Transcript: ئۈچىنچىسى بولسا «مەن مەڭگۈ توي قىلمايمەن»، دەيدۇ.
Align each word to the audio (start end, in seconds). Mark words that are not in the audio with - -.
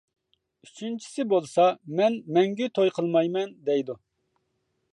ئۈچىنچىسى 0.67 1.25
بولسا 1.33 1.67
«مەن 1.99 2.17
مەڭگۈ 2.37 2.71
توي 2.79 2.93
قىلمايمەن»، 2.95 3.53
دەيدۇ. 3.69 3.97